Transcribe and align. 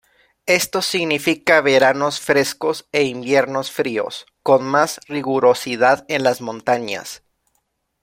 Esto 0.47 0.81
significa 0.81 1.61
veranos 1.61 2.19
frescos 2.19 2.87
e 2.91 3.03
inviernos 3.03 3.69
fríos, 3.69 4.25
con 4.41 4.63
más 4.65 4.99
rigurosidad 5.07 6.05
en 6.07 6.23
las 6.23 6.41
montañas. 6.41 7.21